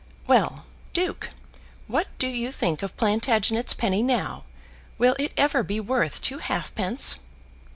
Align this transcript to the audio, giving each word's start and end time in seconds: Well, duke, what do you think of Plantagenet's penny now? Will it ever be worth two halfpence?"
Well, 0.25 0.65
duke, 0.93 1.29
what 1.85 2.07
do 2.17 2.25
you 2.27 2.51
think 2.51 2.81
of 2.81 2.97
Plantagenet's 2.97 3.75
penny 3.75 4.01
now? 4.01 4.45
Will 4.97 5.15
it 5.19 5.31
ever 5.37 5.61
be 5.61 5.79
worth 5.79 6.23
two 6.23 6.39
halfpence?" 6.39 7.17